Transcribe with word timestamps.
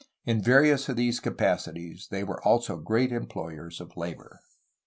In 0.25 0.41
various 0.41 0.89
of 0.89 0.95
these 0.95 1.19
capacities 1.19 2.07
they 2.09 2.23
were 2.23 2.43
also 2.43 2.75
great 2.77 3.11
employers 3.11 3.79
of 3.79 3.95
labor. 3.95 4.39